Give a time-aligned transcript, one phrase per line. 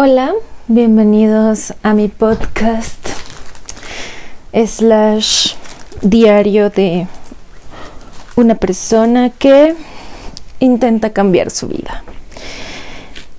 [0.00, 0.32] Hola,
[0.68, 3.04] bienvenidos a mi podcast
[4.52, 5.56] slash
[6.02, 7.08] diario de
[8.36, 9.74] una persona que
[10.60, 12.04] intenta cambiar su vida.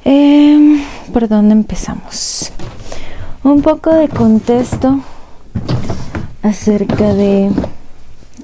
[0.04, 0.84] Em,
[1.14, 2.52] ¿Por dónde empezamos?
[3.42, 5.00] Un poco de contexto
[6.44, 7.52] acerca de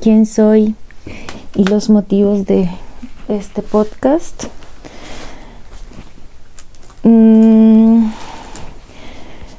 [0.02, 0.74] quién soy
[1.54, 2.70] y los motivos de
[3.28, 4.46] este podcast.
[7.08, 8.10] Mm,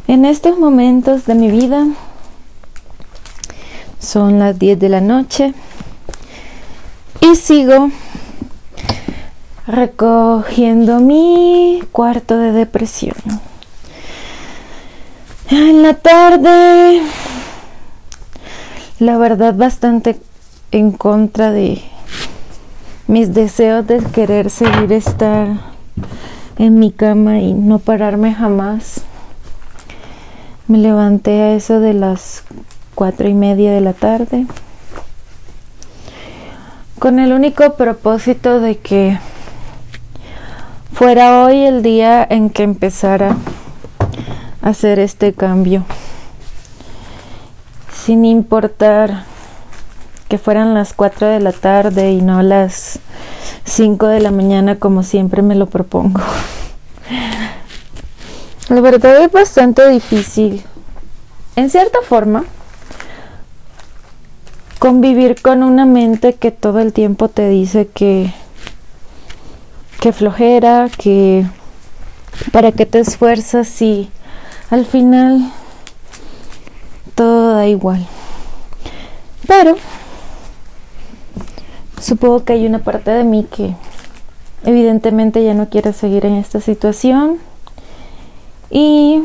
[0.08, 1.86] en estos momentos de mi vida
[4.00, 5.54] son las 10 de la noche
[7.20, 7.92] y sigo
[9.68, 13.14] recogiendo mi cuarto de depresión.
[15.48, 17.00] En la tarde,
[18.98, 20.18] la verdad bastante
[20.72, 21.80] en contra de
[23.06, 25.76] mis deseos de querer seguir estar
[26.58, 29.02] en mi cama y no pararme jamás.
[30.68, 32.44] Me levanté a eso de las
[32.94, 34.46] cuatro y media de la tarde
[36.98, 39.18] con el único propósito de que
[40.92, 43.36] fuera hoy el día en que empezara
[44.62, 45.84] a hacer este cambio
[48.06, 49.24] sin importar
[50.28, 53.00] que fueran las 4 de la tarde y no las
[53.66, 56.20] 5 de la mañana como siempre me lo propongo.
[58.68, 60.64] La verdad es bastante difícil,
[61.54, 62.44] en cierta forma,
[64.78, 68.32] convivir con una mente que todo el tiempo te dice que,
[70.00, 71.46] que flojera, que
[72.52, 74.10] para qué te esfuerzas si
[74.70, 75.52] al final
[77.14, 78.06] todo da igual.
[79.46, 79.76] Pero
[82.00, 83.74] Supongo que hay una parte de mí que
[84.64, 87.38] evidentemente ya no quiere seguir en esta situación.
[88.70, 89.22] Y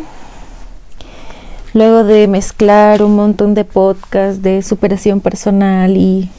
[1.74, 6.30] luego de mezclar un montón de podcasts de superación personal y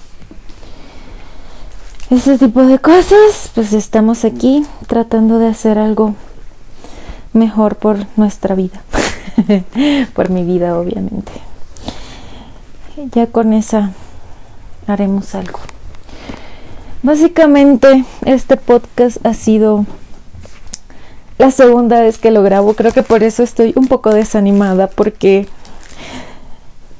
[2.11, 6.15] ese tipo de cosas, pues estamos aquí tratando de hacer algo
[7.33, 8.83] mejor por nuestra vida.
[10.15, 11.33] por mi vida, obviamente.
[13.13, 13.93] Ya con esa
[14.87, 15.59] haremos algo.
[17.05, 19.87] Básicamente este podcast ha sido
[21.37, 22.75] la segunda vez que lo grabo.
[22.75, 25.49] Creo que por eso estoy un poco desanimada porque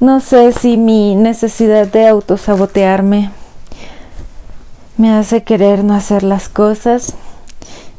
[0.01, 3.31] no sé si mi necesidad de autosabotearme
[4.97, 7.13] me hace querer no hacer las cosas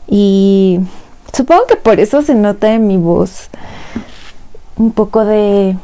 [0.06, 0.80] y
[1.32, 3.48] supongo que por eso se nota en mi voz
[4.76, 5.78] un poco de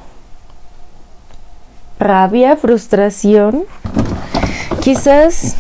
[1.99, 3.65] rabia, frustración.
[4.83, 5.57] Quizás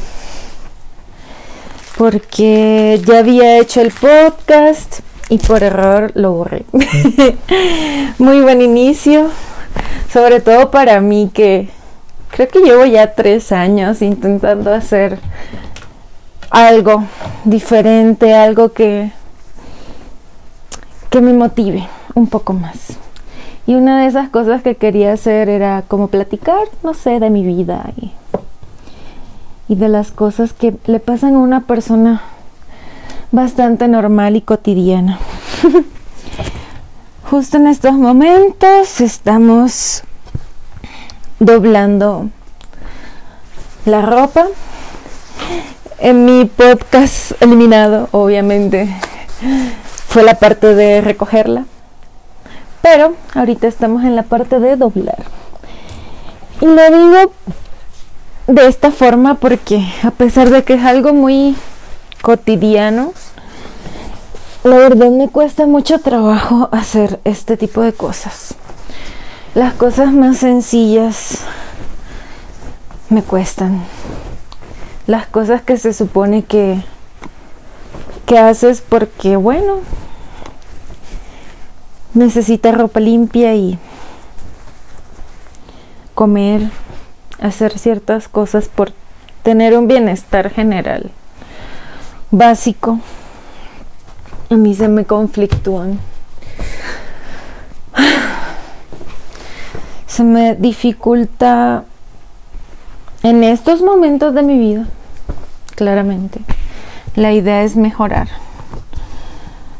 [2.00, 6.65] porque ya había hecho el podcast y por error lo borré.
[8.19, 9.28] Muy buen inicio,
[10.10, 11.69] sobre todo para mí que
[12.31, 15.19] creo que llevo ya tres años intentando hacer
[16.49, 17.05] algo
[17.44, 19.12] diferente, algo que,
[21.10, 22.97] que me motive un poco más.
[23.66, 27.44] Y una de esas cosas que quería hacer era como platicar, no sé, de mi
[27.44, 28.10] vida y
[29.71, 32.23] y de las cosas que le pasan a una persona
[33.31, 35.21] bastante normal y cotidiana.
[37.31, 40.03] Justo en estos momentos estamos
[41.39, 42.31] doblando
[43.85, 44.47] la ropa.
[46.01, 48.93] En mi podcast eliminado, obviamente,
[50.09, 51.67] fue la parte de recogerla.
[52.83, 55.23] Pero ahorita estamos en la parte de doblar.
[56.61, 57.33] Y lo digo
[58.55, 61.56] de esta forma porque a pesar de que es algo muy
[62.22, 63.12] cotidiano,
[64.65, 68.55] la verdad me cuesta mucho trabajo hacer este tipo de cosas.
[69.55, 71.39] Las cosas más sencillas
[73.09, 73.83] me cuestan.
[75.06, 76.83] Las cosas que se supone que
[78.27, 79.81] que haces porque bueno,
[82.15, 83.77] necesitas ropa limpia y
[86.15, 86.71] comer
[87.41, 88.92] hacer ciertas cosas por
[89.42, 91.10] tener un bienestar general
[92.31, 93.01] básico,
[94.51, 95.98] a mí se me conflictúan.
[100.07, 101.84] Se me dificulta
[103.22, 104.87] en estos momentos de mi vida,
[105.77, 106.41] claramente.
[107.15, 108.28] La idea es mejorar.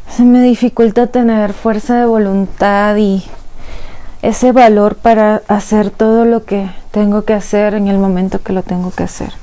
[0.09, 3.23] Se me dificulta tener fuerza de voluntad y
[4.21, 8.63] ese valor para hacer todo lo que tengo que hacer en el momento que lo
[8.63, 9.33] tengo que hacer.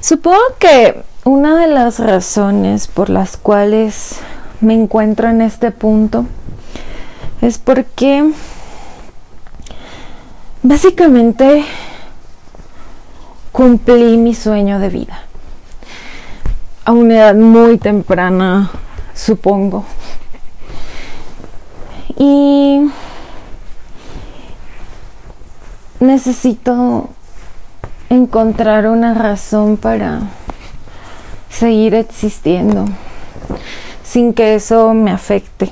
[0.00, 4.16] Supongo que una de las razones por las cuales
[4.60, 6.26] me encuentro en este punto
[7.40, 8.32] es porque
[10.62, 11.64] básicamente
[13.52, 15.22] cumplí mi sueño de vida
[16.84, 18.70] a una edad muy temprana,
[19.14, 19.84] supongo.
[22.16, 22.80] Y
[26.02, 27.08] necesito
[28.10, 30.20] encontrar una razón para
[31.48, 32.84] seguir existiendo
[34.02, 35.70] sin que eso me afecte.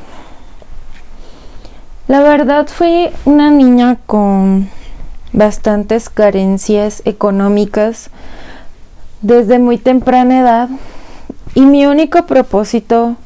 [2.09, 4.71] La verdad fui una niña con
[5.33, 8.11] bastantes carencias económicas
[9.23, 10.69] desde muy temprana edad
[11.55, 13.17] y mi único propósito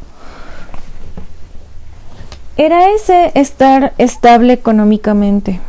[2.57, 5.61] era ese, estar estable económicamente.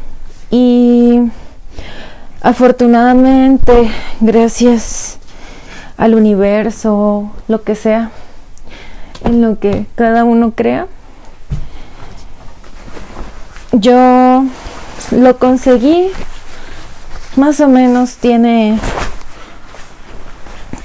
[0.52, 1.22] Y
[2.42, 3.90] afortunadamente,
[4.22, 5.18] gracias
[5.98, 8.12] al universo, lo que sea,
[9.24, 10.88] en lo que cada uno crea,
[13.72, 14.46] yo
[15.12, 16.10] lo conseguí.
[17.36, 18.80] Más o menos tiene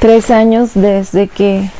[0.01, 1.71] tres años desde que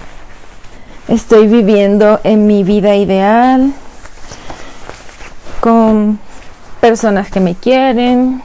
[1.09, 3.73] estoy viviendo en mi vida ideal,
[5.61, 6.21] con
[6.81, 8.43] personas que me quieren,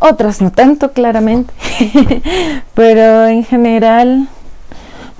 [0.00, 1.52] otras no tanto claramente,
[2.74, 4.28] pero en general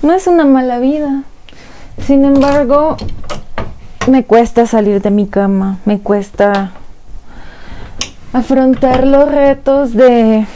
[0.03, 1.23] no es una mala vida.
[2.07, 2.97] Sin embargo,
[4.09, 6.73] me cuesta salir de mi cama, me cuesta
[8.33, 10.47] afrontar los retos de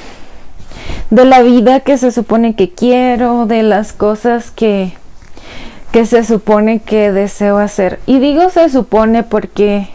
[1.10, 4.92] de la vida que se supone que quiero, de las cosas que,
[5.90, 8.00] que se supone que deseo hacer.
[8.06, 9.88] Y digo se supone porque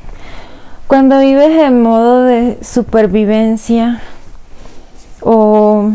[0.88, 4.02] cuando vives en modo de supervivencia
[5.22, 5.92] o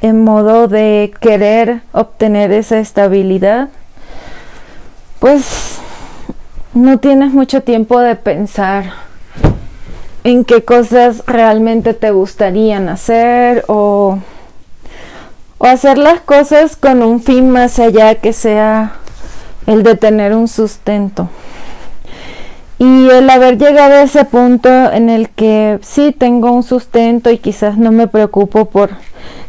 [0.00, 3.68] en modo de querer obtener esa estabilidad,
[5.18, 5.78] pues
[6.74, 8.92] no tienes mucho tiempo de pensar
[10.24, 14.18] en qué cosas realmente te gustarían hacer o,
[15.58, 18.92] o hacer las cosas con un fin más allá que sea
[19.66, 21.28] el de tener un sustento.
[22.78, 27.38] Y el haber llegado a ese punto en el que sí tengo un sustento y
[27.38, 28.90] quizás no me preocupo por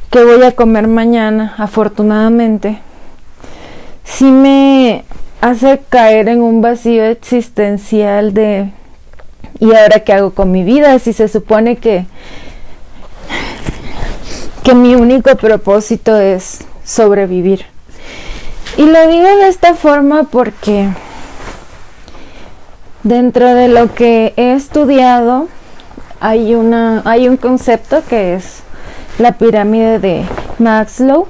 [0.09, 2.79] qué voy a comer mañana, afortunadamente,
[4.03, 5.03] sí me
[5.41, 8.71] hace caer en un vacío existencial de
[9.59, 10.97] ¿Y ahora qué hago con mi vida?
[10.99, 12.05] Si se supone que,
[14.63, 17.65] que mi único propósito es sobrevivir.
[18.77, 20.87] Y lo digo de esta forma porque
[23.03, 25.47] dentro de lo que he estudiado
[26.19, 28.61] hay, una, hay un concepto que es
[29.17, 30.25] la pirámide de
[30.57, 31.27] Maslow.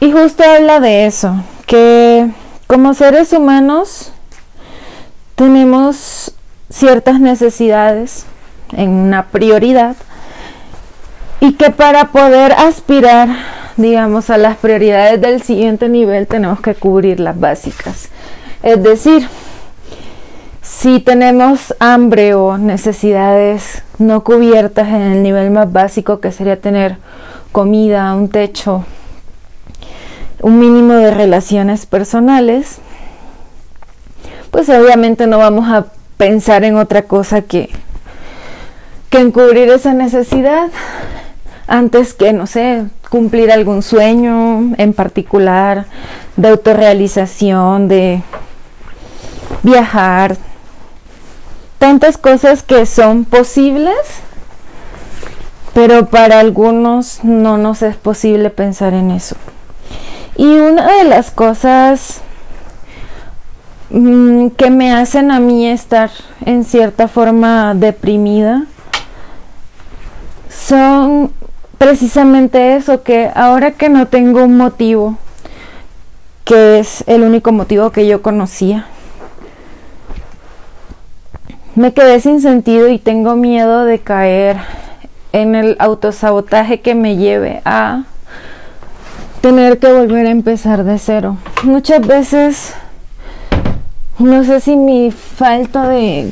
[0.00, 1.34] Y justo habla de eso,
[1.66, 2.30] que
[2.66, 4.12] como seres humanos
[5.34, 6.32] tenemos
[6.70, 8.26] ciertas necesidades
[8.72, 9.96] en una prioridad
[11.40, 13.28] y que para poder aspirar,
[13.76, 18.08] digamos, a las prioridades del siguiente nivel tenemos que cubrir las básicas.
[18.62, 19.28] Es decir,
[20.64, 26.96] si tenemos hambre o necesidades no cubiertas en el nivel más básico que sería tener
[27.52, 28.84] comida, un techo,
[30.40, 32.78] un mínimo de relaciones personales,
[34.50, 35.86] pues obviamente no vamos a
[36.16, 37.68] pensar en otra cosa que,
[39.10, 40.70] que encubrir esa necesidad
[41.66, 45.86] antes que, no sé, cumplir algún sueño en particular,
[46.36, 48.22] de autorrealización, de
[49.62, 50.36] viajar,
[51.78, 53.96] tantas cosas que son posibles,
[55.74, 59.36] pero para algunos no nos es posible pensar en eso.
[60.36, 62.22] Y una de las cosas
[63.96, 66.10] Mm, que me hacen a mí estar
[66.44, 68.64] en cierta forma deprimida
[70.50, 71.30] son
[71.78, 75.16] precisamente eso, que ahora que no tengo un motivo,
[76.44, 78.86] que es el único motivo que yo conocía,
[81.74, 84.58] me quedé sin sentido y tengo miedo de caer
[85.32, 88.04] en el autosabotaje que me lleve a
[89.40, 91.36] tener que volver a empezar de cero.
[91.64, 92.74] Muchas veces
[94.18, 96.30] no sé si mi falta de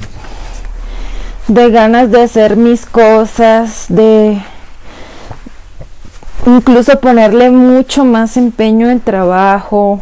[1.49, 4.41] de ganas de hacer mis cosas, de
[6.47, 10.01] incluso ponerle mucho más empeño en trabajo,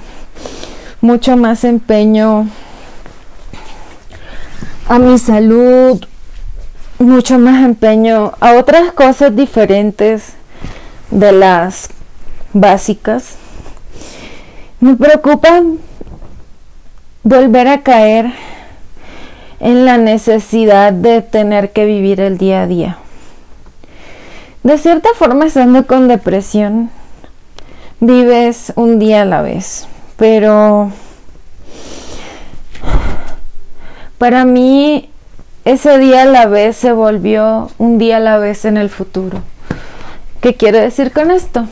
[1.01, 2.47] mucho más empeño
[4.91, 6.05] a mi salud,
[6.99, 10.33] mucho más empeño a otras cosas diferentes
[11.13, 11.91] de las
[12.53, 13.37] básicas.
[14.81, 15.63] Me preocupa
[17.23, 18.33] volver a caer
[19.61, 22.99] en la necesidad de tener que vivir el día a día.
[24.65, 26.91] De cierta forma, estando con depresión,
[28.01, 30.91] vives un día a la vez, pero
[34.21, 35.09] para mí
[35.65, 39.41] ese día a la vez se volvió un día a la vez en el futuro.
[40.43, 41.65] ¿Qué quiero decir con esto?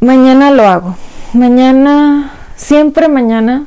[0.00, 0.96] Mañana lo hago.
[1.34, 3.66] Mañana, siempre mañana,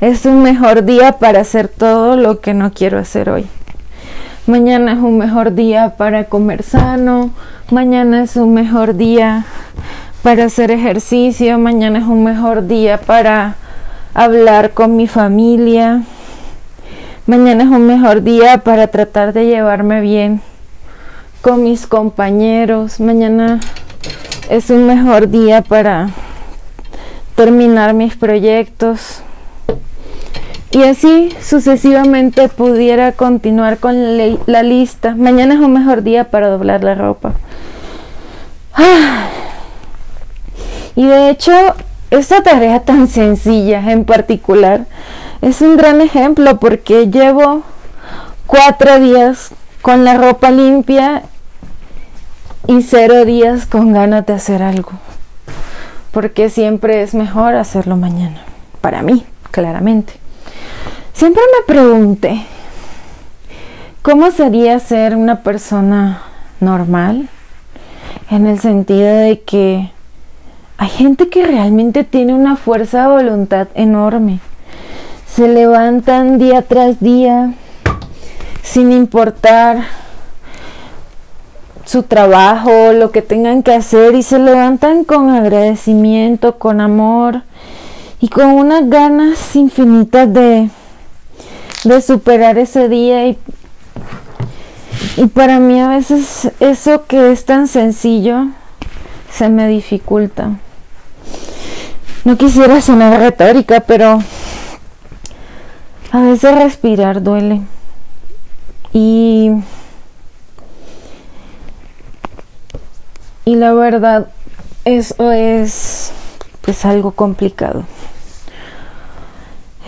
[0.00, 3.46] es un mejor día para hacer todo lo que no quiero hacer hoy.
[4.46, 7.32] Mañana es un mejor día para comer sano.
[7.70, 9.44] Mañana es un mejor día
[10.22, 11.58] para hacer ejercicio.
[11.58, 13.56] Mañana es un mejor día para
[14.14, 16.02] hablar con mi familia.
[17.26, 20.42] Mañana es un mejor día para tratar de llevarme bien
[21.40, 23.00] con mis compañeros.
[23.00, 23.60] Mañana
[24.50, 26.10] es un mejor día para
[27.34, 29.22] terminar mis proyectos.
[30.70, 35.14] Y así sucesivamente pudiera continuar con la, lista.
[35.14, 37.32] Mañana es un mejor día para doblar la ropa.
[40.94, 41.52] Y de hecho,
[42.10, 44.84] esta tarea tan sencilla en particular
[45.40, 47.62] es un gran ejemplo porque llevo
[48.46, 49.50] cuatro días
[49.82, 51.22] con la ropa limpia
[52.66, 54.92] y cero días con ganas de hacer algo.
[56.10, 58.42] Porque siempre es mejor hacerlo mañana.
[58.80, 60.14] Para mí, claramente.
[61.12, 62.46] Siempre me pregunté,
[64.02, 66.22] ¿cómo sería ser una persona
[66.60, 67.28] normal?
[68.30, 69.90] En el sentido de que
[70.76, 74.40] hay gente que realmente tiene una fuerza de voluntad enorme.
[75.34, 77.54] Se levantan día tras día
[78.62, 79.84] sin importar
[81.84, 87.42] su trabajo, lo que tengan que hacer y se levantan con agradecimiento, con amor
[88.20, 90.70] y con unas ganas infinitas de
[91.84, 93.38] de superar ese día y,
[95.16, 98.46] y para mí a veces eso que es tan sencillo
[99.30, 100.52] se me dificulta.
[102.24, 104.22] No quisiera sonar retórica, pero
[106.14, 107.60] a veces respirar duele.
[108.92, 109.50] Y
[113.44, 114.28] y la verdad
[114.84, 116.12] eso es
[116.60, 117.82] pues algo complicado.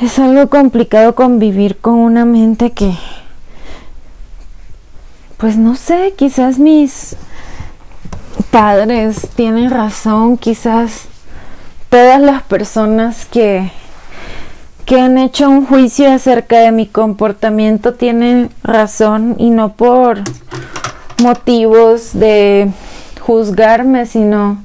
[0.01, 2.93] Es algo complicado convivir con una mente que,
[5.37, 7.15] pues no sé, quizás mis
[8.51, 11.05] padres tienen razón, quizás
[11.89, 13.71] todas las personas que,
[14.87, 20.21] que han hecho un juicio acerca de mi comportamiento tienen razón y no por
[21.21, 22.71] motivos de
[23.21, 24.63] juzgarme, sino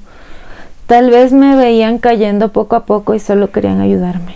[0.86, 4.36] tal vez me veían cayendo poco a poco y solo querían ayudarme.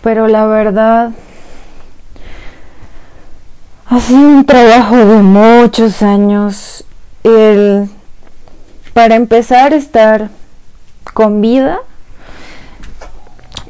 [0.00, 1.10] Pero la verdad
[3.86, 6.84] ha sido un trabajo de muchos años
[7.24, 7.88] el
[8.92, 10.30] para empezar estar
[11.14, 11.80] con vida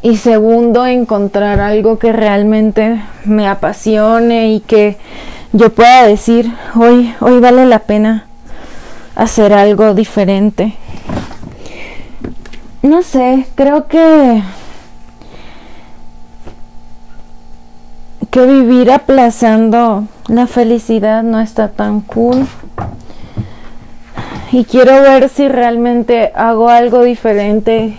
[0.03, 4.99] y segundo encontrar algo que realmente me apasione y que
[5.53, 8.27] yo pueda decir hoy hoy vale la pena
[9.15, 10.75] hacer algo diferente
[12.83, 14.43] no sé creo que
[18.33, 22.47] que vivir aplazando la felicidad no está tan cool.
[24.51, 27.99] Y quiero ver si realmente hago algo diferente.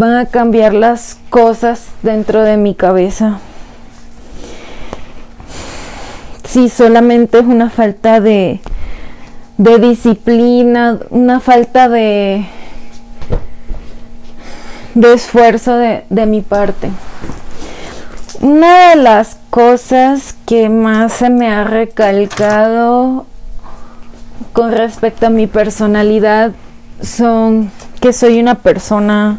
[0.00, 3.38] Van a cambiar las cosas dentro de mi cabeza.
[6.48, 8.62] Si solamente es una falta de,
[9.58, 12.46] disciplina, una falta de,
[14.94, 16.88] de esfuerzo de, de mi parte.
[18.40, 23.26] Una de las cosas que más se me ha recalcado
[24.54, 26.52] con respecto a mi personalidad
[27.02, 29.38] son que soy una persona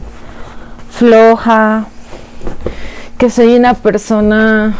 [1.01, 1.85] floja,
[3.17, 4.75] que soy una persona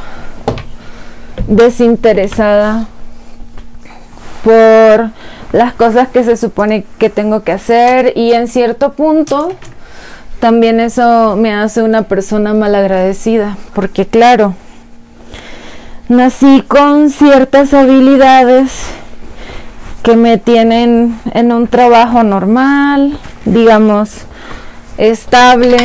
[1.48, 2.86] desinteresada
[4.44, 5.10] por
[5.52, 9.54] las cosas que se supone que tengo que hacer y en cierto punto
[10.40, 14.54] también eso me hace una persona malagradecida porque claro,
[16.08, 18.72] nací con ciertas habilidades
[20.04, 24.28] que me tienen en un trabajo normal, digamos,
[25.02, 25.78] estable,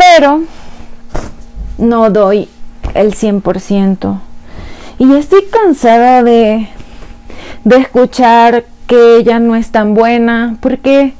[0.00, 0.40] pero
[1.76, 2.48] no doy
[2.94, 4.20] el 100%.
[4.98, 6.68] Y estoy cansada de,
[7.64, 11.12] de escuchar que ella no es tan buena, porque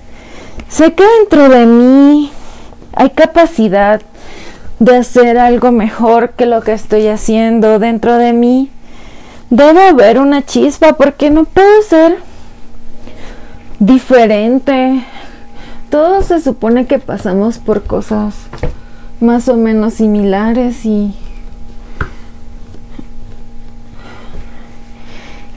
[0.69, 2.31] sé que dentro de mí
[2.95, 4.01] hay capacidad
[4.79, 8.71] de hacer algo mejor que lo que estoy haciendo dentro de mí.
[9.51, 12.19] Debe haber una chispa porque no puedo ser
[13.79, 15.05] diferente.
[15.91, 18.37] Todos se supone que pasamos por cosas
[19.21, 21.13] más o menos similares y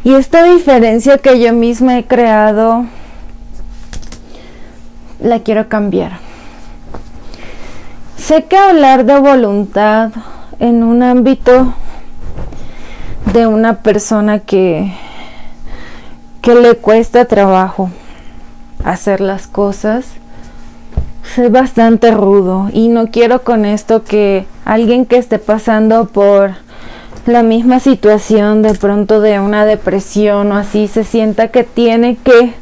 [0.03, 2.85] y esta diferencia que yo misma he creado
[5.19, 6.19] la quiero cambiar.
[8.17, 10.11] Sé que hablar de voluntad
[10.59, 11.75] en un ámbito
[13.33, 14.93] de una persona que
[16.41, 17.91] que le cuesta trabajo
[18.83, 20.05] hacer las cosas
[21.37, 26.51] es bastante rudo y no quiero con esto que alguien que esté pasando por
[27.25, 32.53] la misma situación de pronto de una depresión o así se sienta que tiene que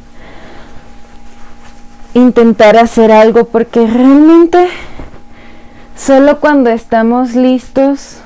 [2.14, 4.68] intentar hacer algo porque realmente
[5.96, 8.18] solo cuando estamos listos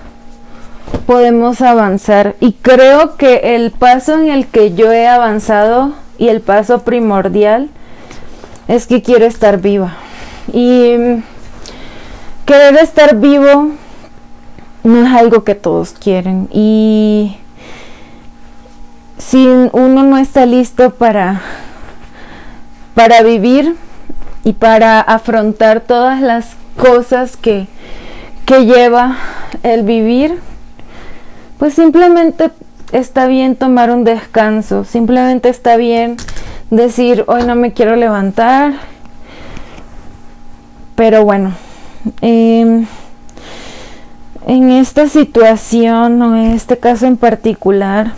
[1.06, 2.36] podemos avanzar.
[2.40, 7.70] Y creo que el paso en el que yo he avanzado y el paso primordial
[8.68, 9.96] es que quiero estar viva
[10.52, 11.22] y
[12.44, 13.72] querer estar vivo
[14.84, 16.48] no es algo que todos quieren.
[16.52, 17.36] Y
[19.18, 21.42] si uno no está listo para
[22.96, 23.76] para vivir
[24.42, 27.66] y para afrontar todas las cosas que,
[28.46, 29.18] que lleva
[29.62, 30.40] el vivir,
[31.58, 32.50] pues simplemente
[32.92, 36.16] está bien tomar un descanso, simplemente está bien
[36.70, 38.72] decir, hoy no me quiero levantar,
[40.96, 41.52] pero bueno,
[42.20, 42.86] em,
[44.46, 48.14] en esta situación o en este caso en particular,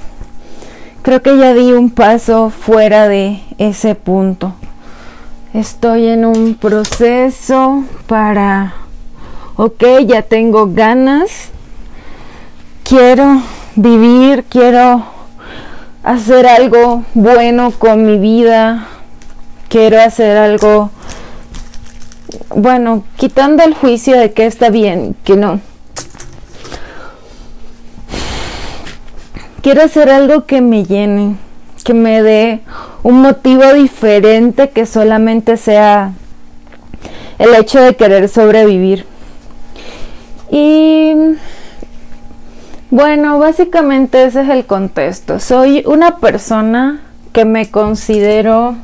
[1.02, 4.54] creo que ya di un paso fuera de ese punto.
[5.52, 8.75] Estoy en un proceso para,
[9.56, 11.49] ok, ya tengo ganas,
[12.84, 13.43] quiero
[13.75, 15.04] vivir, quiero
[16.02, 18.86] hacer algo bueno con mi vida,
[19.69, 20.91] quiero hacer algo,
[22.50, 25.60] bueno, quitando el juicio de que está bien, que no.
[29.62, 31.36] Quiero hacer algo que me llene,
[31.84, 32.60] que me dé
[33.02, 36.12] un motivo diferente que solamente sea
[37.38, 39.04] el hecho de querer sobrevivir.
[40.50, 41.14] Y
[42.91, 45.41] bueno, básicamente ese es el contexto.
[45.41, 47.00] Soy una persona
[47.32, 48.76] que me considero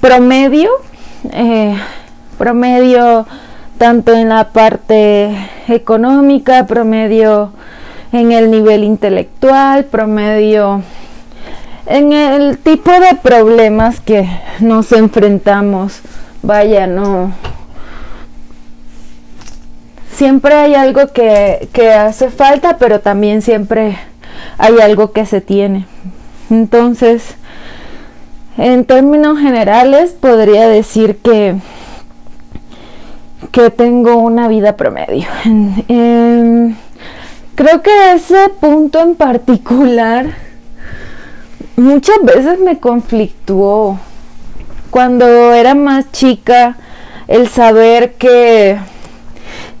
[0.00, 0.70] promedio,
[1.32, 1.76] eh,
[2.42, 3.24] promedio
[3.78, 5.30] tanto en la parte
[5.68, 7.52] económica, promedio
[8.10, 10.82] en el nivel intelectual, promedio
[11.86, 14.28] en el tipo de problemas que
[14.58, 16.00] nos enfrentamos,
[16.42, 17.32] vaya, no.
[20.12, 23.96] Siempre hay algo que, que hace falta, pero también siempre
[24.58, 25.86] hay algo que se tiene.
[26.50, 27.36] Entonces,
[28.58, 31.54] en términos generales, podría decir que,
[33.50, 35.26] que tengo una vida promedio.
[35.88, 36.76] Em,
[37.54, 40.26] creo que ese punto en particular
[41.76, 43.98] muchas veces me conflictuó
[44.90, 46.76] cuando era más chica
[47.28, 48.78] el saber que,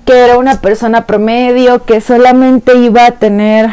[0.04, 3.70] que era una persona promedio, que solamente iba a tener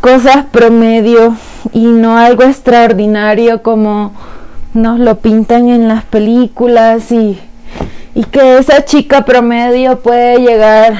[0.00, 1.36] cosas promedio
[1.72, 4.12] y no algo extraordinario como
[4.72, 7.38] nos lo pintan en las películas y,
[8.18, 10.94] y que esa chica promedio puede llegar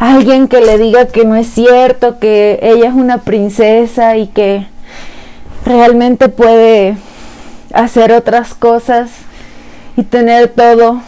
[0.00, 4.26] a alguien que le diga que no es cierto, que ella es una princesa y
[4.26, 4.66] que
[5.64, 6.96] realmente puede
[7.72, 9.12] hacer otras cosas
[9.96, 11.02] y tener todo.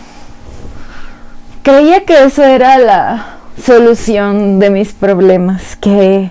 [1.64, 3.26] Creía que eso era la
[3.60, 6.30] solución de mis problemas, que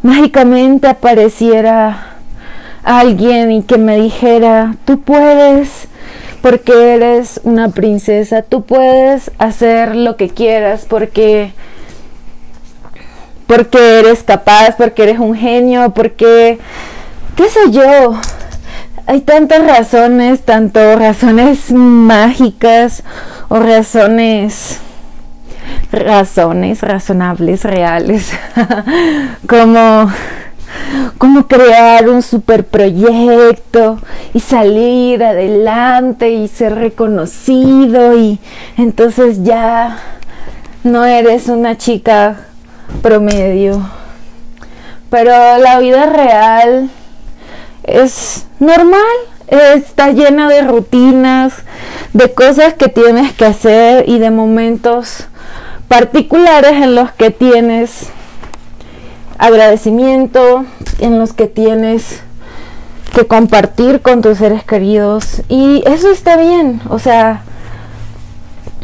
[0.00, 2.18] mágicamente apareciera
[2.84, 5.87] alguien y que me dijera, tú puedes,
[6.42, 11.52] porque eres una princesa, tú puedes hacer lo que quieras, porque
[13.46, 16.58] porque eres capaz, porque eres un genio, porque
[17.34, 18.14] qué sé yo,
[19.06, 23.02] hay tantas razones, tanto razones mágicas
[23.48, 24.80] o razones
[25.90, 28.30] razones razonables, reales,
[29.48, 30.10] como
[31.18, 33.98] como crear un super proyecto
[34.34, 38.38] y salir adelante y ser reconocido y
[38.76, 39.98] entonces ya
[40.84, 42.36] no eres una chica
[43.02, 43.88] promedio.
[45.10, 46.90] Pero la vida real
[47.82, 49.00] es normal,
[49.48, 51.54] está llena de rutinas,
[52.12, 55.26] de cosas que tienes que hacer y de momentos
[55.88, 58.10] particulares en los que tienes
[59.38, 60.64] agradecimiento,
[60.98, 62.20] en los que tienes
[63.14, 65.42] que compartir con tus seres queridos.
[65.48, 67.42] Y eso está bien, o sea,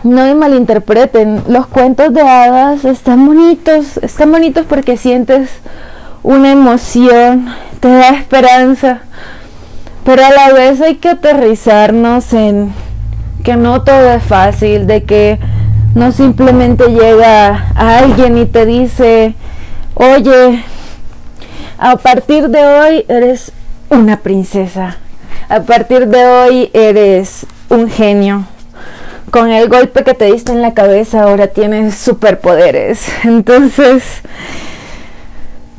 [0.02, 5.50] no me malinterpreten, los cuentos de hadas están bonitos, están bonitos porque sientes
[6.22, 7.48] una emoción,
[7.80, 9.00] te da esperanza,
[10.04, 12.72] pero a la vez hay que aterrizarnos en
[13.42, 15.38] que no todo es fácil, de que
[15.94, 19.34] no simplemente llega alguien y te dice,
[19.94, 20.62] oye,
[21.78, 23.52] a partir de hoy eres
[23.90, 24.96] una princesa,
[25.48, 28.44] a partir de hoy eres un genio.
[29.30, 33.06] Con el golpe que te diste en la cabeza ahora tienes superpoderes.
[33.24, 34.02] Entonces,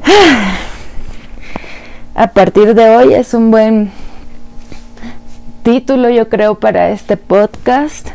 [2.16, 3.92] a partir de hoy es un buen
[5.64, 8.10] título yo creo para este podcast.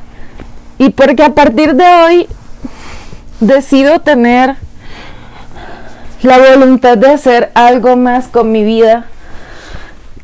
[0.79, 2.29] Y porque a partir de hoy
[3.41, 4.57] decido tener
[6.23, 9.07] la voluntad de hacer algo más con mi vida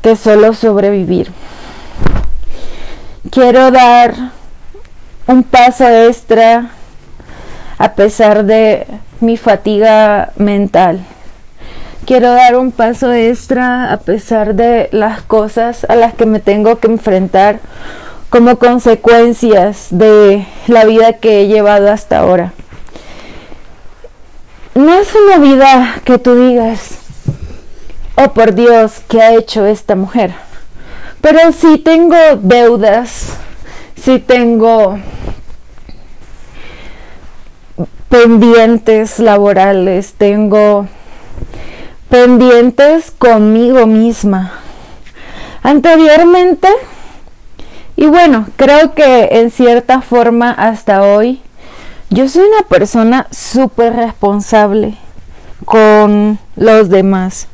[0.03, 1.31] que solo sobrevivir.
[3.31, 4.15] Quiero dar
[5.27, 6.71] un paso extra
[7.79, 8.87] a pesar de
[9.21, 11.01] mi fatiga mental.
[12.05, 16.79] Quiero dar un paso extra a pesar de las cosas a las que me tengo
[16.79, 17.59] que enfrentar
[18.31, 22.53] como consecuencias de la vida que he llevado hasta ahora.
[24.77, 26.99] No es una vida que tú digas,
[28.15, 30.35] oh por Dios, ¿qué ha hecho esta mujer?
[31.23, 33.39] Pero si tengo deudas,
[33.99, 34.99] si tengo
[38.11, 40.87] pendientes laborales, tengo
[42.11, 44.61] pendientes conmigo misma.
[45.63, 46.69] Anteriormente
[47.97, 51.41] y bueno, creo que en cierta forma hasta hoy
[52.11, 54.97] yo soy una persona súper responsable
[55.65, 57.49] con los demás.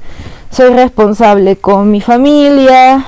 [0.51, 3.07] Soy responsable con mi familia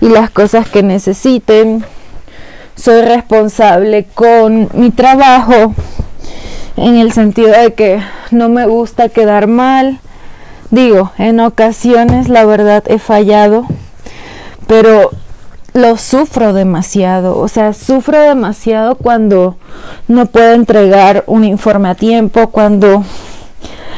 [0.00, 1.84] y las cosas que necesiten.
[2.76, 5.74] Soy responsable con mi trabajo
[6.76, 10.00] en el sentido de que no me gusta quedar mal.
[10.70, 13.66] Digo, en ocasiones la verdad he fallado,
[14.66, 15.10] pero
[15.74, 19.56] lo sufro demasiado, o sea, sufro demasiado cuando
[20.06, 23.04] no puedo entregar un informe a tiempo, cuando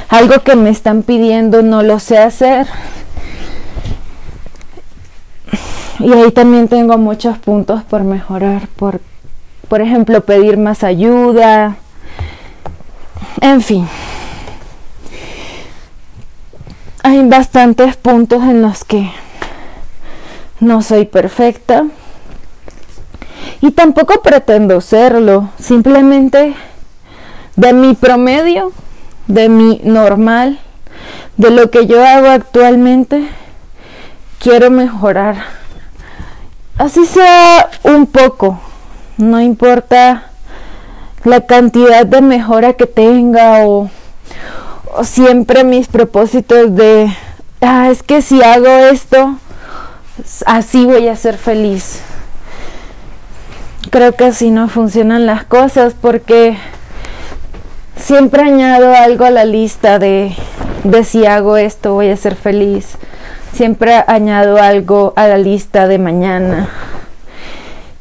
[0.09, 2.67] algo que me están pidiendo no lo sé hacer.
[5.99, 9.01] Y ahí también tengo muchos puntos por mejorar, por,
[9.69, 11.77] por ejemplo, pedir más ayuda,
[13.41, 13.89] en fin.
[17.03, 19.11] Hay bastantes puntos en los que
[20.65, 21.85] no soy perfecta
[23.61, 26.55] y tampoco pretendo serlo, simplemente
[27.57, 28.73] de mi promedio,
[29.27, 30.59] de mi normal,
[31.37, 33.29] de lo que yo hago actualmente,
[34.39, 35.37] quiero mejorar.
[36.79, 38.61] Así sea un poco,
[39.17, 40.31] no importa
[41.25, 43.91] la cantidad de mejora que tenga o,
[45.03, 47.15] siempre mis propósitos de,
[47.61, 49.37] ah, es que si hago esto,
[50.47, 52.01] así voy a ser feliz.
[53.91, 56.57] Creo que así no funcionan las cosas porque
[57.97, 60.35] siempre añado algo a la lista de,
[60.85, 62.97] de si hago esto voy a ser feliz.
[63.53, 66.69] Siempre añado algo a la lista de mañana.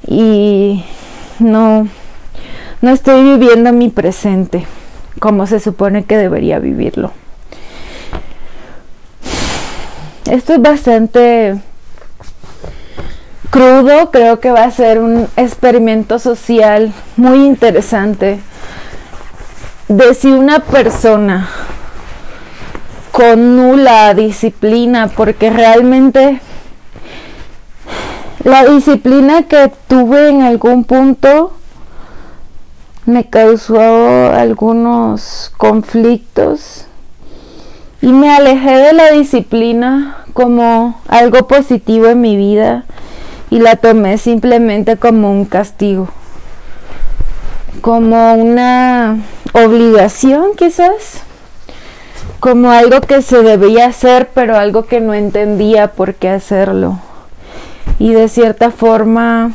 [0.07, 0.83] Y
[1.39, 1.87] no,
[2.81, 4.65] no estoy viviendo mi presente
[5.19, 7.11] como se supone que debería vivirlo.
[10.29, 11.61] Esto es bastante
[13.53, 18.39] crudo, creo que va a ser un experimento social muy interesante
[19.87, 21.47] de si una persona
[23.11, 26.41] con nula disciplina, porque realmente
[28.43, 31.53] la disciplina que tuve en algún punto
[33.05, 36.87] me causó algunos conflictos
[38.01, 42.85] y me alejé de la disciplina como algo positivo en mi vida
[43.53, 46.07] y la tomé simplemente como un castigo,
[47.81, 49.19] como una
[49.53, 51.21] obligación quizás,
[52.39, 56.99] como algo que se debía hacer pero algo que no entendía por qué hacerlo.
[57.99, 59.51] Y de cierta forma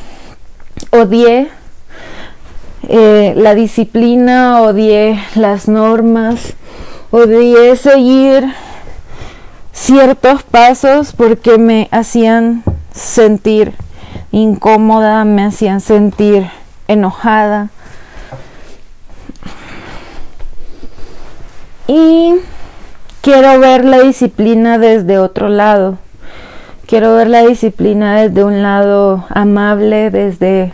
[0.93, 1.49] odié
[2.87, 6.53] eh, la disciplina, odié las normas,
[7.11, 8.45] odié seguir
[9.73, 13.75] ciertos pasos porque me hacían sentir
[14.33, 16.47] incómoda, me hacían sentir
[16.87, 17.71] enojada.
[21.87, 22.35] Y
[23.23, 25.99] quiero ver la disciplina desde otro lado.
[26.87, 30.73] Quiero ver la disciplina desde un lado amable, desde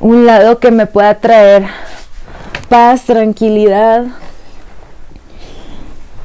[0.00, 1.66] un lado que me pueda traer
[2.68, 4.04] paz, tranquilidad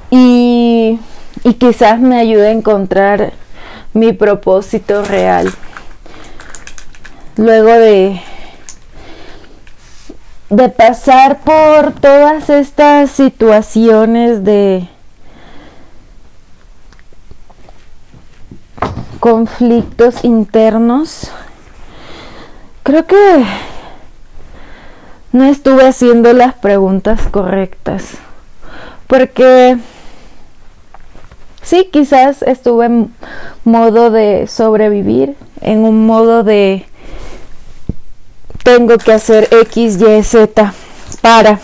[0.09, 0.99] y,
[1.43, 3.33] y quizás me ayude a encontrar
[3.93, 5.51] mi propósito real.
[7.37, 8.19] Luego de,
[10.49, 14.89] de pasar por todas estas situaciones de
[19.19, 21.29] conflictos internos,
[22.81, 23.45] creo que
[25.31, 28.13] no estuve haciendo las preguntas correctas.
[29.05, 29.77] Porque
[31.61, 33.13] sí, quizás estuve en
[33.63, 36.87] modo de sobrevivir, en un modo de
[38.67, 40.73] tengo que hacer X, Y, Z
[41.21, 41.61] para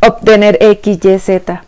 [0.00, 1.64] obtener X, Y, Z.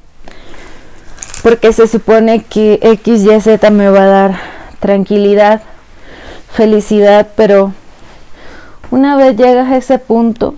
[1.42, 4.40] Porque se supone que X, Y, Z me va a dar
[4.78, 5.62] tranquilidad,
[6.52, 7.72] felicidad, pero
[8.92, 10.54] una vez llegas a ese punto,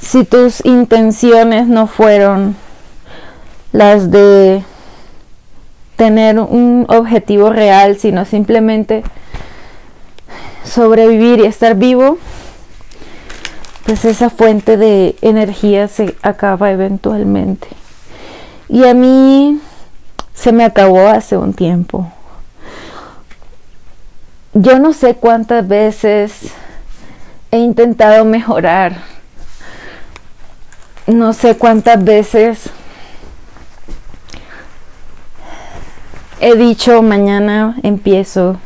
[0.00, 2.56] si tus intenciones no fueron
[3.70, 4.64] las de
[5.94, 9.04] tener un objetivo real, sino simplemente
[10.68, 12.18] sobrevivir y estar vivo,
[13.84, 17.68] pues esa fuente de energía se acaba eventualmente.
[18.68, 19.60] Y a mí
[20.34, 22.12] se me acabó hace un tiempo.
[24.52, 26.52] Yo no sé cuántas veces
[27.50, 28.96] he intentado mejorar.
[31.06, 32.70] No sé cuántas veces
[36.40, 38.58] he dicho mañana empiezo.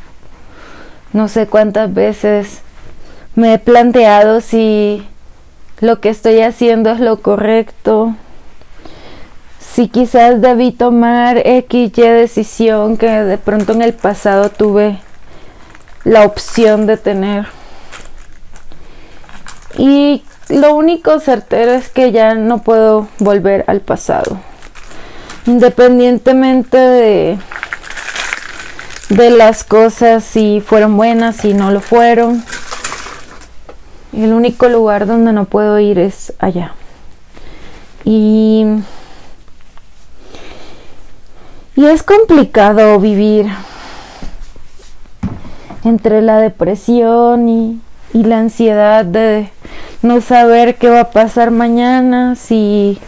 [1.13, 2.63] No sé cuántas veces
[3.35, 5.07] me he planteado si
[5.81, 8.15] lo que estoy haciendo es lo correcto.
[9.59, 15.01] Si quizás debí tomar X, Y decisión que de pronto en el pasado tuve
[16.05, 17.47] la opción de tener.
[19.77, 24.39] Y lo único certero es que ya no puedo volver al pasado.
[25.47, 27.39] Independientemente de,
[29.17, 32.43] de las cosas, si fueron buenas, si no lo fueron.
[34.13, 36.73] El único lugar donde no puedo ir es allá.
[38.05, 38.65] Y,
[41.77, 43.47] y es complicado vivir
[45.85, 47.81] entre la depresión y,
[48.15, 49.51] y la ansiedad de
[50.01, 52.99] no saber qué va a pasar mañana, si,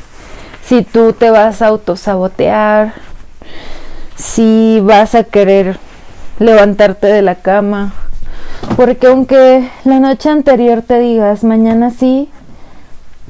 [0.65, 2.93] si tú te vas a autosabotear,
[4.17, 5.79] si vas a querer
[6.39, 7.95] levantarte de la cama.
[8.77, 12.29] Porque aunque la noche anterior te digas mañana sí,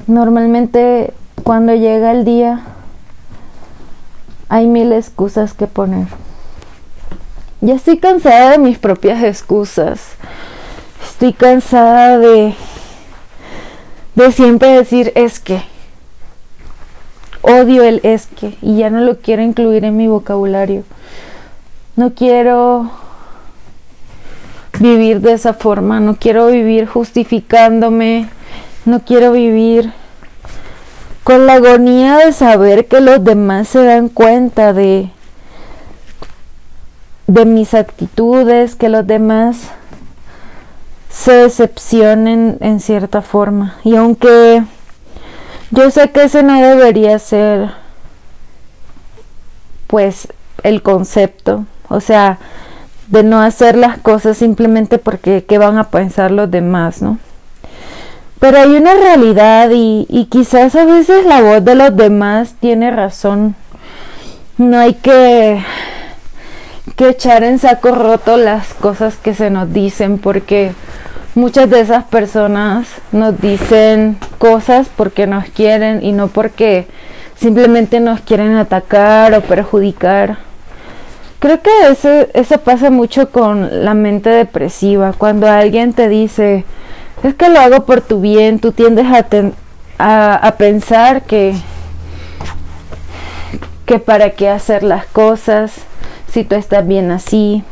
[0.07, 1.13] normalmente
[1.43, 2.61] cuando llega el día
[4.49, 6.07] hay mil excusas que poner.
[7.61, 10.11] Ya estoy cansada de mis propias excusas.
[11.03, 12.55] Estoy cansada de
[14.15, 15.61] de siempre decir es que.
[17.41, 20.83] Odio el es que y ya no lo quiero incluir en mi vocabulario.
[21.95, 22.91] No quiero
[24.79, 28.29] vivir de esa forma, no quiero vivir justificándome,
[28.83, 29.93] no quiero vivir
[31.23, 35.09] con la agonía de saber que los demás se dan cuenta de
[37.27, 39.69] de mis actitudes, que los demás
[41.09, 43.77] se decepcionen en cierta forma.
[43.83, 44.63] Y aunque
[45.71, 47.71] yo sé que ese no debería ser
[49.87, 50.27] pues
[50.63, 52.37] el concepto, o sea,
[53.07, 57.19] de no hacer las cosas simplemente porque qué van a pensar los demás, ¿no?
[58.39, 62.91] Pero hay una realidad y, y quizás a veces la voz de los demás tiene
[62.91, 63.55] razón.
[64.57, 65.63] No hay que,
[66.95, 70.73] que echar en saco roto las cosas que se nos dicen porque
[71.33, 76.87] muchas de esas personas nos dicen cosas porque nos quieren y no porque
[77.35, 80.44] simplemente nos quieren atacar o perjudicar.
[81.39, 85.13] Creo que eso, eso pasa mucho con la mente depresiva.
[85.13, 86.65] Cuando alguien te dice,
[87.23, 89.05] es que lo hago por tu bien, tú tiendes
[89.97, 91.55] a, a pensar que,
[93.85, 95.85] que para qué hacer las cosas
[96.35, 97.63] si tú estás bien así.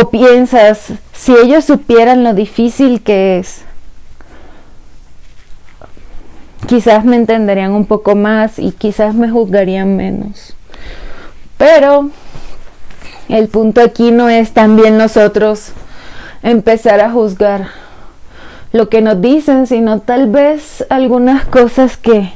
[0.00, 3.62] O, piensas, si ellos supieran lo difícil que es,
[6.66, 10.56] quizás me entenderían un poco más y quizás me juzgarían menos.
[11.56, 12.10] Pero
[13.28, 15.72] El punto aquí no es también nosotros
[16.42, 17.68] empezar a juzgar
[18.72, 22.32] lo que nos dicen, sino tal vez algunas cosas que,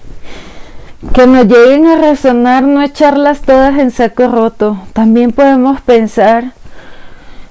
[1.12, 4.78] que nos lleguen a resonar, no echarlas todas en saco roto.
[4.94, 6.52] También podemos pensar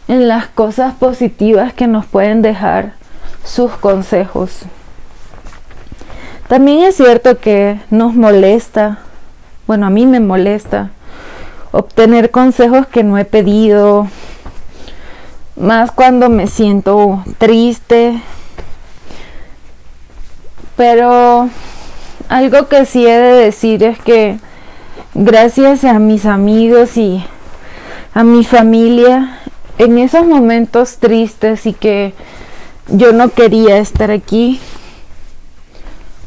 [0.08, 2.94] en las cosas positivas que nos pueden dejar
[3.44, 4.62] sus consejos.
[6.48, 9.00] También es cierto que nos molesta,
[9.68, 10.90] bueno, a mí me molesta
[11.72, 14.08] obtener consejos que no he pedido,
[15.56, 18.22] más cuando me siento triste.
[20.76, 21.50] Pero
[22.30, 24.38] algo que sí he de decir es que
[25.14, 27.26] gracias a mis amigos y
[28.14, 29.40] a mi familia,
[29.78, 32.14] en esos momentos tristes y que
[32.88, 34.60] yo no quería estar aquí,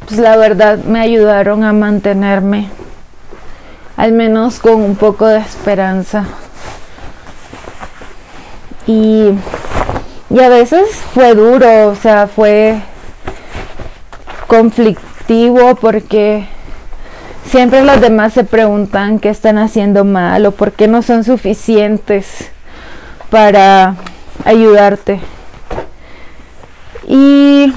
[0.07, 2.69] pues la verdad me ayudaron a mantenerme,
[4.01, 6.25] al menos con un poco de esperanza.
[8.87, 9.29] Y,
[10.31, 12.81] y a veces fue duro, o sea, fue
[14.47, 16.47] conflictivo porque
[17.45, 22.49] siempre los demás se preguntan qué están haciendo mal o por qué no son suficientes
[23.29, 23.97] para
[24.45, 25.19] ayudarte.
[27.07, 27.71] Y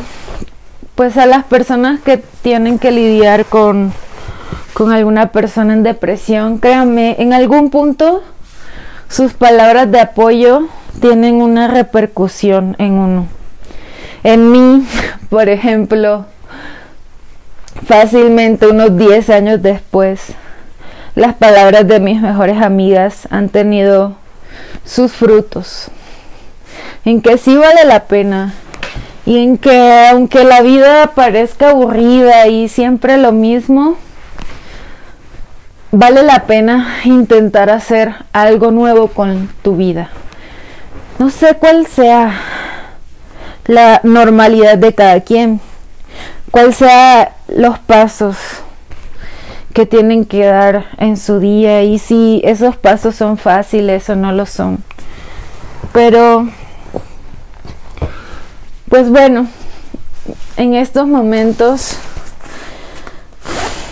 [0.95, 3.93] pues a las personas que tienen que lidiar con,
[4.75, 8.23] con alguna persona en depresión, créanme, en algún punto
[9.09, 10.67] sus palabras de apoyo
[11.01, 13.29] tienen una repercusión en uno.
[14.25, 14.85] En mí,
[15.31, 16.27] por ejemplo,
[17.87, 20.33] fácilmente unos 10 años después,
[21.15, 24.17] las palabras de mis mejores amigas han tenido
[24.85, 25.89] sus frutos.
[27.05, 28.55] En que sí vale la pena
[29.25, 33.97] y en que aunque la vida parezca aburrida y siempre lo mismo,
[35.97, 40.11] vale la pena intentar hacer algo nuevo con tu vida.
[41.19, 42.33] No sé cuál sea
[43.67, 45.61] la normalidad de cada quien,
[46.51, 48.37] cuál sea los pasos
[49.73, 54.33] que tienen que dar en su día y si esos pasos son fáciles o no
[54.33, 54.83] lo son.
[55.93, 56.49] Pero
[58.89, 59.47] pues bueno,
[60.57, 61.99] en estos momentos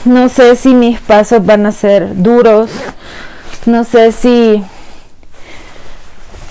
[0.04, 2.70] no sé si mis pasos van a ser duros,
[3.66, 4.62] no sé si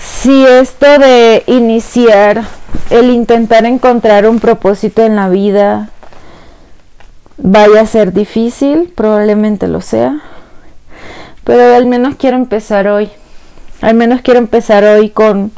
[0.00, 2.44] si esto de iniciar
[2.90, 5.90] el intentar encontrar un propósito en la vida
[7.38, 10.20] vaya a ser difícil, probablemente lo sea,
[11.44, 13.10] pero al menos quiero empezar hoy.
[13.80, 15.50] Al menos quiero empezar hoy con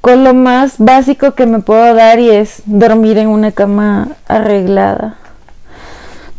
[0.00, 5.16] con lo más básico que me puedo dar y es dormir en una cama arreglada,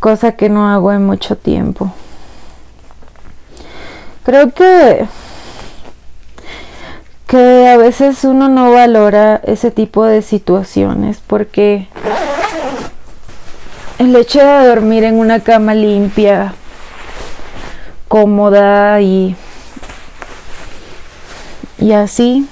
[0.03, 1.93] cosa que no hago en mucho tiempo.
[4.25, 5.07] Creo que
[7.25, 11.87] que a veces uno no valora ese tipo de situaciones porque
[13.97, 16.53] el hecho de dormir en una cama limpia,
[18.09, 19.37] cómoda y
[21.79, 22.45] y así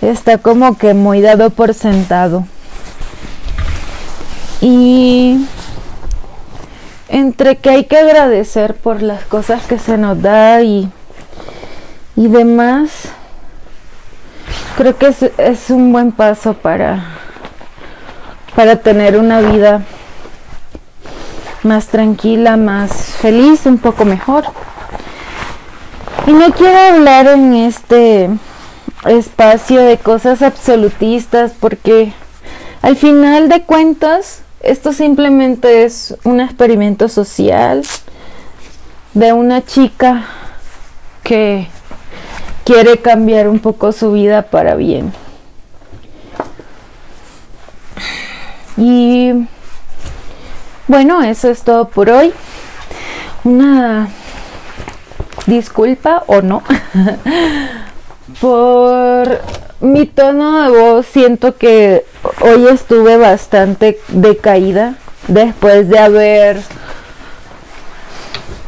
[0.00, 2.46] está como que muy dado por sentado.
[4.62, 5.46] Y
[7.14, 10.90] entre que hay que agradecer por las cosas que se nos da y,
[12.16, 13.04] y demás,
[14.76, 17.04] creo que es, es un buen paso para,
[18.56, 19.82] para tener una vida
[21.62, 24.46] más tranquila, más feliz, un poco mejor.
[26.26, 28.28] Y no quiero hablar en este
[29.06, 32.12] espacio de cosas absolutistas porque
[32.82, 37.82] al final de cuentas esto simplemente es un experimento social
[39.12, 40.24] de una chica
[41.22, 41.68] que
[42.64, 45.12] quiere cambiar un poco su vida para bien.
[48.76, 49.32] Y
[50.88, 52.32] bueno, eso es todo por hoy.
[53.44, 54.08] Una
[55.46, 56.62] disculpa o no
[58.40, 59.40] Por
[59.84, 62.06] mi tono de voz siento que
[62.40, 64.94] hoy estuve bastante decaída
[65.28, 66.62] después de haber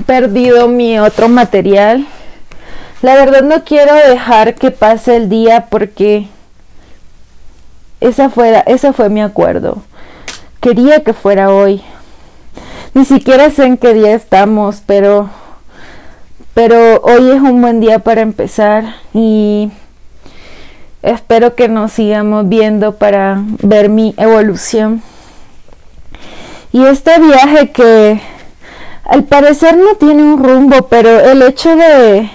[0.05, 2.07] perdido mi otro material.
[3.01, 6.29] La verdad no quiero dejar que pase el día porque
[8.01, 9.83] esa fuera, ese fue mi acuerdo.
[10.61, 11.83] Quería que fuera hoy.
[12.93, 15.31] Ni siquiera sé en qué día estamos, pero
[16.53, 19.71] pero hoy es un buen día para empezar y
[21.07, 25.03] espero que nos sigamos viendo para ver mi evolución.
[26.73, 28.21] Y este viaje que
[29.05, 32.29] al parecer no tiene un rumbo, pero el hecho de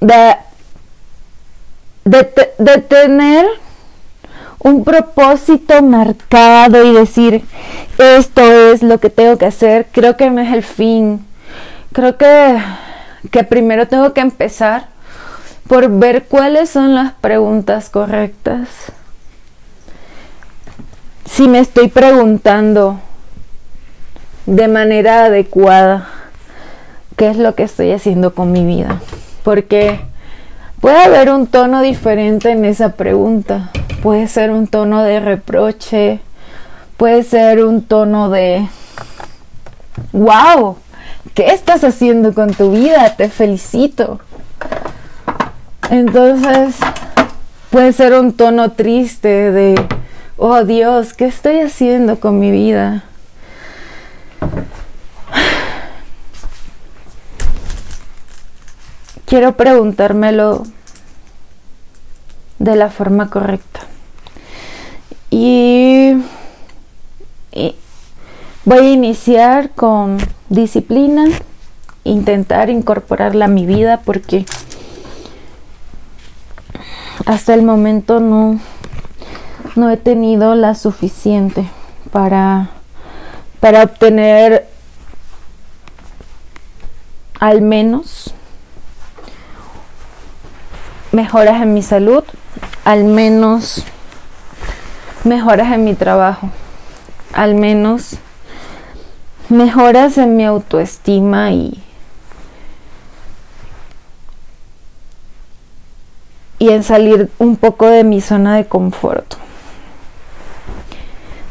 [0.00, 0.36] de,
[2.04, 3.46] de, tener
[4.60, 7.44] un propósito marcado y decir
[7.98, 11.24] esto es lo que tengo que hacer, creo que no es el fin.
[11.92, 12.58] Creo que,
[13.30, 14.88] que primero tengo que empezar
[15.68, 18.68] por ver cuáles son las preguntas correctas.
[21.30, 22.98] Si me estoy preguntando
[24.46, 26.08] de manera adecuada
[27.16, 29.00] qué es lo que estoy haciendo con mi vida.
[29.44, 30.00] Porque
[30.80, 33.70] puede haber un tono diferente en esa pregunta.
[34.02, 36.20] Puede ser un tono de reproche,
[36.96, 38.66] puede ser un tono de,
[40.12, 40.76] wow,
[41.34, 43.16] ¿qué estás haciendo con tu vida?
[43.16, 44.20] Te felicito.
[45.90, 46.76] Entonces,
[47.70, 49.74] puede ser un tono triste de,
[50.36, 53.04] oh Dios, ¿qué estoy haciendo con mi vida?
[59.24, 60.64] Quiero preguntármelo
[62.58, 63.80] de la forma correcta.
[65.30, 66.14] Y,
[67.52, 67.74] y,
[68.64, 70.18] voy a iniciar con
[70.50, 71.24] disciplina,
[72.04, 74.44] intentar incorporarla a mi vida porque
[77.26, 78.58] hasta el momento no,
[79.76, 81.68] no he tenido la suficiente
[82.12, 82.70] para,
[83.60, 84.68] para obtener
[87.40, 88.34] al menos
[91.12, 92.24] mejoras en mi salud,
[92.84, 93.84] al menos
[95.24, 96.50] mejoras en mi trabajo,
[97.32, 98.16] al menos
[99.48, 101.82] mejoras en mi autoestima y
[106.58, 109.34] y en salir un poco de mi zona de confort.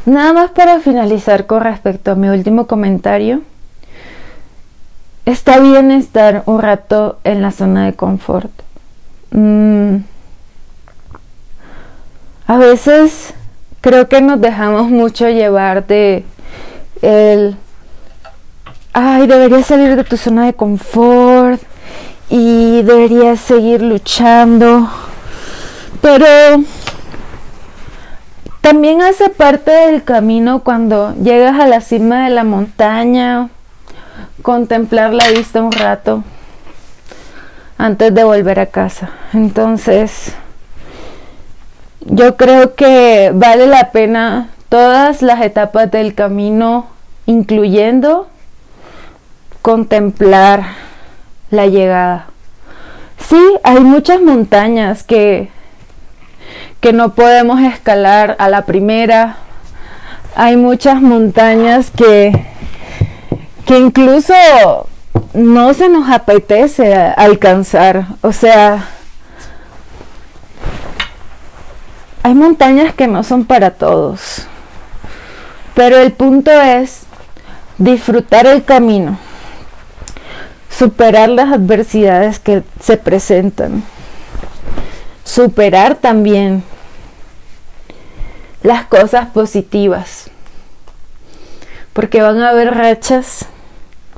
[0.05, 3.41] Nada más para finalizar con respecto a mi último comentario.
[5.25, 8.51] Está bien estar un rato en la zona de confort.
[9.31, 9.97] Mm.
[12.47, 13.33] A veces
[13.81, 16.23] creo que nos dejamos mucho llevar de
[17.01, 17.57] el
[18.93, 21.61] ay, deberías salir de tu zona de confort
[22.29, 24.89] y deberías seguir luchando.
[26.01, 26.25] Pero
[28.61, 33.49] también hace parte del camino cuando llegas a la cima de la montaña,
[34.41, 36.23] contemplar la vista un rato
[37.77, 39.11] antes de volver a casa.
[39.33, 40.33] Entonces,
[42.01, 46.87] yo creo que vale la pena todas las etapas del camino,
[47.25, 48.27] incluyendo
[49.61, 50.86] contemplar
[51.49, 52.27] la llegada.
[53.17, 55.49] Sí, hay muchas montañas que,
[56.79, 59.37] que no podemos escalar a la primera.
[60.35, 62.45] Hay muchas montañas que,
[63.65, 64.33] que incluso
[65.33, 68.05] no se nos apetece alcanzar.
[68.21, 68.87] O sea,
[72.23, 74.47] hay montañas que no son para todos.
[75.73, 77.03] Pero el punto es
[77.77, 79.19] disfrutar el camino,
[80.77, 83.83] superar las adversidades que se presentan,
[85.23, 86.63] superar también
[88.61, 90.29] las cosas positivas,
[91.93, 93.45] porque van a haber rachas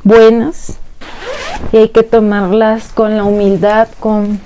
[0.03, 0.78] buenas
[1.72, 4.41] y hay que tomarlas con la humildad, con,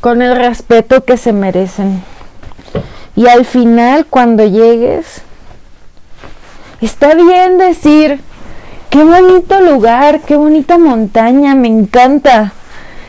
[0.00, 2.02] con el respeto que se merecen.
[3.14, 5.22] Y al final, cuando llegues,
[6.80, 8.20] está bien decir,
[8.94, 12.52] qué bonito lugar, qué bonita montaña, me encanta.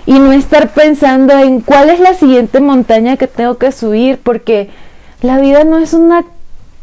[0.07, 4.71] Y no estar pensando en cuál es la siguiente montaña que tengo que subir, porque
[5.21, 6.25] la vida no es una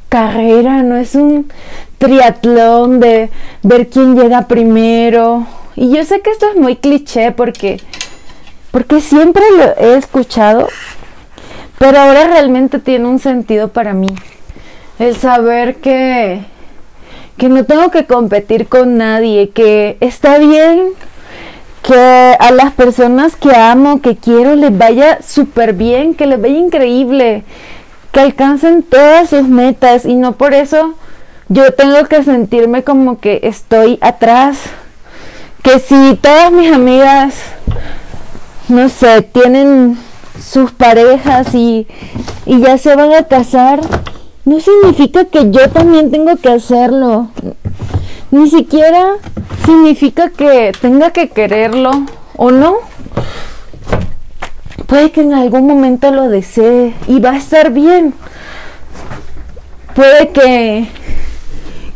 [0.09, 1.51] carrera, no es un
[1.99, 3.31] triatlón de
[3.65, 7.81] ver quién llega primero y yo sé que esto es muy cliché porque,
[8.71, 10.69] porque siempre lo he escuchado,
[11.79, 14.15] pero ahora realmente tiene un sentido para mí.
[15.01, 16.45] El saber que,
[17.43, 20.91] que no tengo que competir con nadie, que está bien
[21.83, 26.57] que a las personas que amo, que quiero, les vaya súper bien, que les vaya
[26.57, 27.43] increíble,
[28.13, 30.05] que alcancen todas sus metas.
[30.05, 30.95] Y no por eso
[31.49, 34.59] yo tengo que sentirme como que estoy atrás
[35.65, 37.35] que si todas mis amigas,
[38.69, 39.99] no sé, tienen
[40.41, 41.89] sus parejas y,
[42.47, 43.81] y ya se van a casar,
[44.45, 47.29] no significa que yo también tengo que hacerlo.
[48.31, 49.15] Ni siquiera
[49.65, 51.91] significa que tenga que quererlo
[52.37, 52.77] o no.
[54.87, 58.15] Puede que en algún momento lo desee y va a estar bien.
[59.95, 60.89] Puede que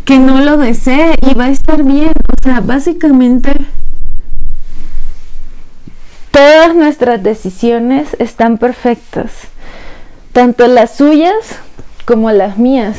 [0.05, 2.12] que no lo desee y va a estar bien.
[2.28, 3.53] O sea, básicamente
[6.30, 9.32] todas nuestras decisiones están perfectas,
[10.32, 11.34] tanto las suyas
[12.07, 12.97] como las mías.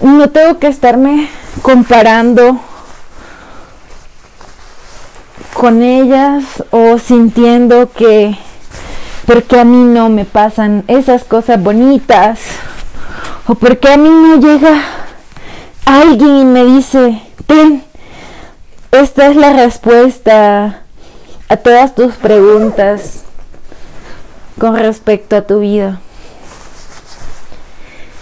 [0.00, 1.28] No tengo que estarme
[1.60, 2.58] comparando
[5.52, 8.38] con ellas o sintiendo que
[9.26, 12.40] porque a mí no me pasan esas cosas bonitas
[13.46, 14.82] o porque a mí no llega
[15.84, 17.82] alguien y me dice, ten,
[18.92, 20.82] esta es la respuesta
[21.48, 23.24] a todas tus preguntas
[24.58, 26.00] con respecto a tu vida.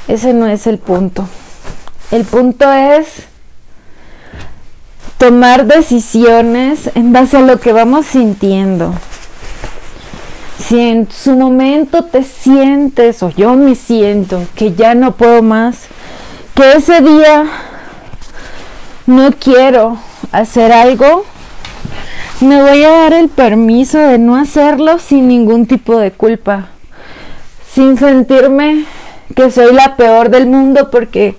[0.08, 1.28] Ese no es el punto.
[2.10, 3.26] El punto es
[5.18, 8.92] tomar decisiones en base a lo que vamos sintiendo.
[10.58, 15.86] Si en su momento te sientes o yo me siento que ya no puedo más,
[16.54, 17.44] que ese día
[19.06, 19.96] no quiero
[20.32, 21.24] hacer algo,
[22.40, 26.66] me voy a dar el permiso de no hacerlo sin ningún tipo de culpa,
[27.72, 28.86] sin sentirme
[29.34, 31.36] que soy la peor del mundo porque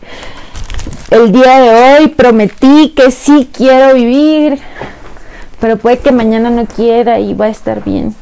[1.10, 4.60] el día de hoy prometí que sí quiero vivir,
[5.60, 8.16] pero puede que mañana no quiera y va a estar bien.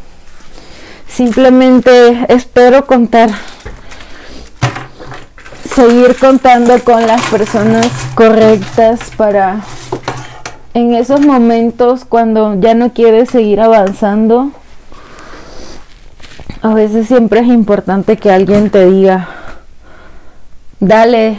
[1.08, 3.30] Simplemente espero contar,
[5.74, 9.62] seguir contando con las personas correctas para
[10.74, 14.52] en esos momentos cuando ya no quieres seguir avanzando.
[16.62, 19.41] A veces siempre es importante que alguien te diga,
[20.82, 21.38] dale,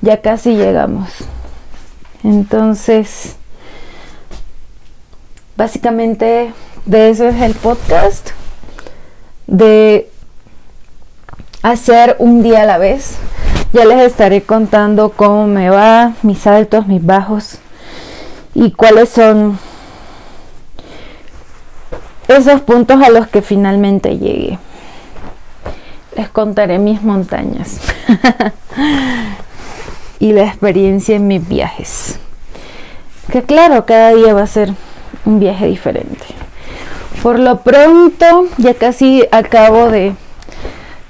[0.00, 1.10] ya casi llegamos.
[2.24, 3.36] Entonces,
[5.56, 6.52] básicamente
[6.86, 8.30] de eso es el podcast,
[9.46, 10.10] de
[11.62, 13.16] hacer un día a la vez.
[13.72, 17.58] Ya les estaré contando cómo me va, mis altos, mis bajos
[18.54, 19.58] y cuáles son
[22.28, 24.58] esos puntos a los que finalmente llegué.
[26.16, 27.80] Les contaré mis montañas
[30.20, 32.18] y la experiencia en mis viajes.
[33.30, 34.72] Que claro, cada día va a ser
[35.24, 36.24] un viaje diferente.
[37.22, 40.14] Por lo pronto, ya casi acabo de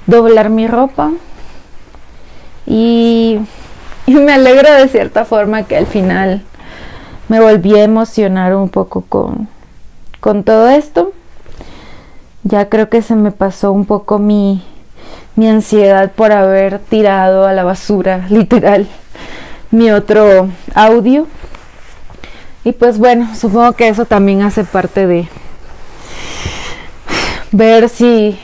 [0.07, 1.11] doblar mi ropa
[2.67, 3.41] y,
[4.07, 6.43] me alegra de cierta forma que al final
[7.29, 9.49] me volví a emocionar un poco con,
[10.21, 11.13] con todo esto.
[12.43, 14.63] Ya creo que se me pasó un poco mi,
[15.37, 18.87] mi ansiedad por haber tirado a la basura, literal,
[19.71, 21.27] mi otro audio.
[22.65, 25.29] Y pues bueno, supongo que eso también hace parte de
[27.53, 28.39] ver si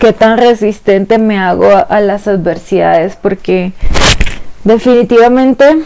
[0.00, 3.72] qué tan resistente me hago a, las adversidades, porque
[4.64, 5.76] definitivamente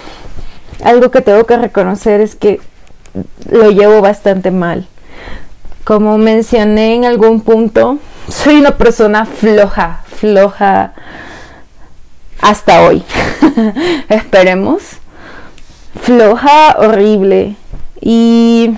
[0.82, 2.60] algo que tengo que reconocer es que
[3.50, 4.86] lo llevo bastante mal.
[5.84, 7.98] Como mencioné en algún punto,
[8.28, 10.92] soy una persona floja, floja
[12.40, 13.02] hasta hoy.
[14.08, 14.82] Esperemos.
[16.02, 17.56] Floja, horrible.
[18.00, 18.76] Y,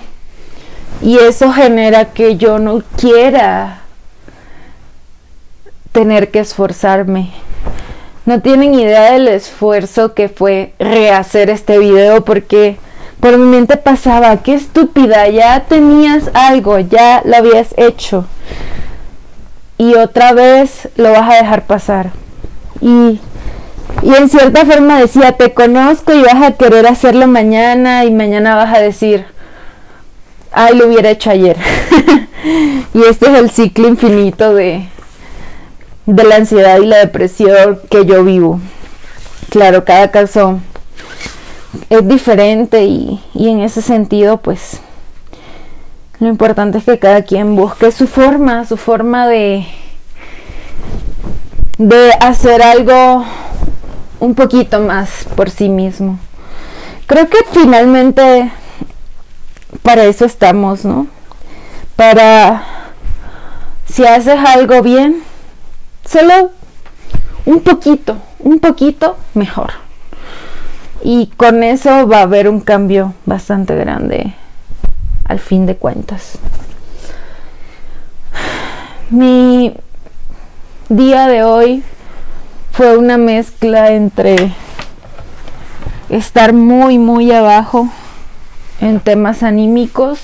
[1.01, 3.81] y eso genera que yo no quiera
[5.91, 7.31] tener que esforzarme.
[8.25, 12.77] No tienen idea del esfuerzo que fue rehacer este video porque
[13.19, 18.25] por mi mente pasaba, qué estúpida, ya tenías algo, ya lo habías hecho.
[19.77, 22.11] Y otra vez lo vas a dejar pasar.
[22.81, 23.19] Y,
[24.01, 28.55] y en cierta forma decía, te conozco y vas a querer hacerlo mañana y mañana
[28.55, 29.25] vas a decir,
[30.51, 31.57] ay, lo hubiera hecho ayer.
[32.93, 34.87] y este es el ciclo infinito de,
[36.07, 38.59] de la ansiedad y la depresión que yo vivo.
[39.49, 40.59] Claro, cada caso
[41.89, 44.79] es diferente y, en ese sentido pues
[46.19, 49.67] lo importante es que cada quien busque su forma, su forma de,
[51.77, 53.23] de hacer algo
[54.19, 56.17] un poquito más por sí mismo.
[57.05, 58.51] Creo que finalmente
[59.83, 61.05] para eso estamos, ¿no?
[61.95, 62.63] Para
[63.85, 65.21] si haces algo bien,
[66.03, 66.51] solo
[67.45, 69.71] un poquito, un poquito mejor.
[71.03, 74.33] Y con eso va a haber un cambio bastante grande
[75.27, 76.37] al fin de cuentas.
[79.09, 79.75] Mi
[80.89, 81.83] día de hoy
[82.71, 84.53] fue una mezcla entre
[86.09, 87.89] estar muy, muy abajo
[88.79, 90.19] en temas anímicos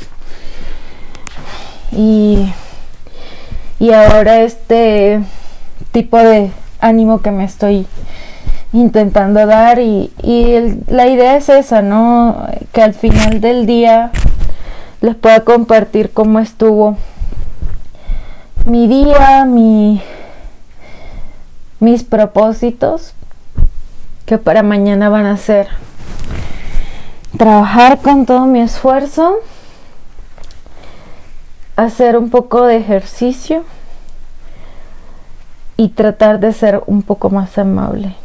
[1.92, 2.52] y,
[3.80, 5.22] y ahora este
[5.92, 7.88] tipo de ánimo que me estoy
[8.74, 10.12] intentando dar y,
[10.88, 12.48] la idea es esa, ¿no?
[12.74, 14.12] que al final del día
[15.04, 16.96] les pueda compartir cómo estuvo
[18.66, 20.02] mi día, mi,
[21.82, 23.14] mis propósitos
[24.26, 25.68] que para mañana van a ser
[27.38, 29.40] trabajar con todo mi esfuerzo,
[31.76, 33.66] hacer un poco de ejercicio
[35.76, 38.16] y tratar de ser un poco más amable.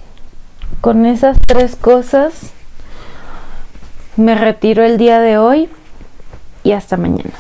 [0.81, 2.53] Con esas tres cosas
[4.17, 5.69] me retiro el día de hoy
[6.63, 7.31] y hasta mañana.